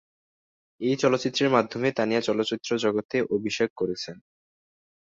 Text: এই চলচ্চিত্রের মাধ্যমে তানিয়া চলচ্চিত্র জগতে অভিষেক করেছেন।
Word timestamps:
এই 0.81 0.95
চলচ্চিত্রের 0.95 1.49
মাধ্যমে 1.49 1.87
তানিয়া 1.91 2.21
চলচ্চিত্র 2.21 2.69
জগতে 2.77 3.17
অভিষেক 3.35 3.69
করেছেন। 3.77 4.15